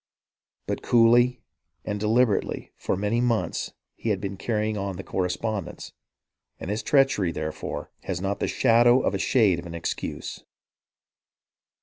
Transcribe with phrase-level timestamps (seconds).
[0.65, 1.43] But coolly
[1.85, 5.91] and deliberately for many months he had been carrying on the correspondence,
[6.59, 10.43] and his treachery, therefore, has not the shadow of a shade of an excuse.